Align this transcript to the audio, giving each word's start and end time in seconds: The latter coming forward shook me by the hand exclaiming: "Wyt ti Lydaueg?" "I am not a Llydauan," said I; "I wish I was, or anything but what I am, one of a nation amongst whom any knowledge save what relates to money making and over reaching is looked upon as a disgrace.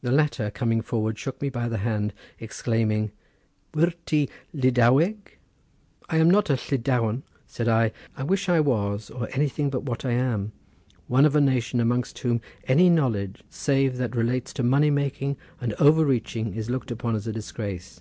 The 0.00 0.10
latter 0.10 0.50
coming 0.50 0.80
forward 0.80 1.18
shook 1.18 1.42
me 1.42 1.50
by 1.50 1.68
the 1.68 1.76
hand 1.76 2.14
exclaiming: 2.38 3.10
"Wyt 3.74 3.98
ti 4.06 4.30
Lydaueg?" 4.54 5.36
"I 6.08 6.16
am 6.16 6.30
not 6.30 6.48
a 6.48 6.54
Llydauan," 6.54 7.22
said 7.46 7.68
I; 7.68 7.92
"I 8.16 8.22
wish 8.22 8.48
I 8.48 8.60
was, 8.60 9.10
or 9.10 9.28
anything 9.32 9.68
but 9.68 9.82
what 9.82 10.06
I 10.06 10.12
am, 10.12 10.52
one 11.06 11.26
of 11.26 11.36
a 11.36 11.40
nation 11.42 11.80
amongst 11.80 12.18
whom 12.20 12.40
any 12.64 12.88
knowledge 12.88 13.42
save 13.50 14.00
what 14.00 14.16
relates 14.16 14.54
to 14.54 14.62
money 14.62 14.88
making 14.88 15.36
and 15.60 15.74
over 15.74 16.02
reaching 16.02 16.54
is 16.54 16.70
looked 16.70 16.90
upon 16.90 17.14
as 17.14 17.26
a 17.26 17.32
disgrace. 17.34 18.00